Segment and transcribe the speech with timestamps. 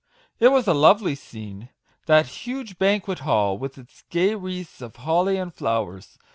[0.39, 1.69] It was a lovely scene,
[2.07, 6.17] that huge banquet hall, with its gay wreaths of holly and flowers.